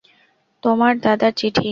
[0.63, 1.69] তোমার দাদার চিঠি।